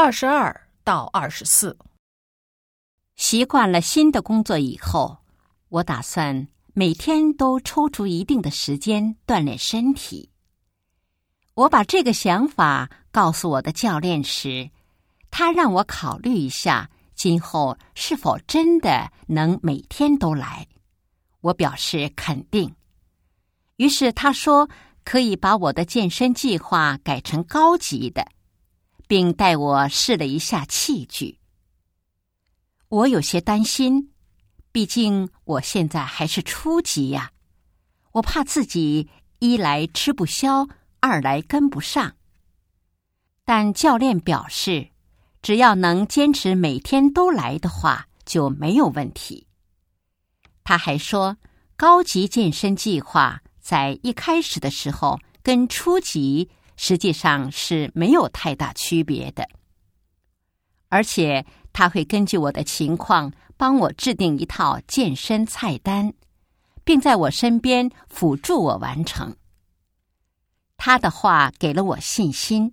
[0.00, 1.76] 二十二到二十四，
[3.16, 5.18] 习惯了新的工作以后，
[5.70, 10.30] 我打算每天都抽出一定的时间锻炼身体。
[11.54, 14.70] 我把这个想法告诉我的教练时，
[15.32, 20.64] 他让我考虑一下今后是否真的能每天都来。
[21.40, 22.72] 我表示肯定。
[23.78, 24.70] 于是他说
[25.02, 28.24] 可以把我的健身计划改成高级的。
[29.08, 31.38] 并带我试了一下器具。
[32.88, 34.12] 我有些担心，
[34.70, 37.32] 毕竟我现在还是初级呀。
[38.12, 39.08] 我怕自己
[39.38, 40.68] 一来吃不消，
[41.00, 42.14] 二来跟不上。
[43.44, 44.90] 但教练表示，
[45.40, 49.46] 只要能坚持每天都来的话，就没有问题。
[50.64, 51.38] 他还说，
[51.76, 56.50] 高级健身计划在一开始的时候跟初级。
[56.78, 59.46] 实际上是没有太大区别的，
[60.88, 66.14] 而且他会根据我的情况帮我制定一套健身菜单，
[66.84, 69.36] 并在我身边辅助我完成。
[70.76, 72.72] 他的话给了我信心，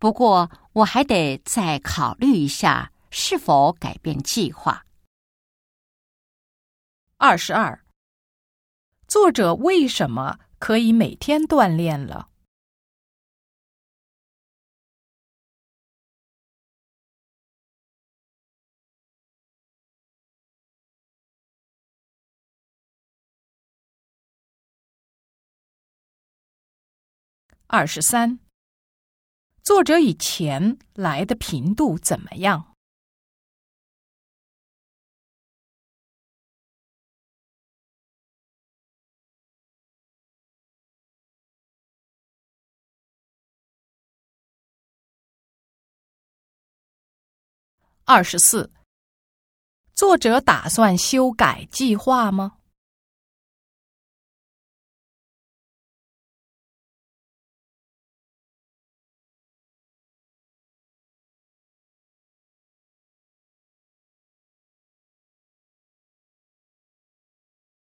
[0.00, 4.84] 不过我还得再考虑一下是否改变计划。
[7.16, 7.80] 二十二，
[9.06, 12.28] 作者为什么可以每天锻炼了？
[27.68, 28.38] 二十三，
[29.64, 32.76] 作者以前来的频度怎么样？
[48.04, 48.72] 二十四，
[49.92, 52.58] 作者打算修改计划吗？